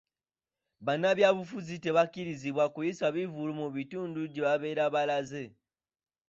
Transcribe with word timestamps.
Banabyabufuzi 0.85 1.75
tebakkirizibwa 1.83 2.65
kuyisa 2.73 3.05
bivvulu 3.15 3.51
mu 3.61 3.67
bitundu 3.75 4.21
gye 4.33 4.41
babeera 4.45 4.85
balaze. 4.93 5.43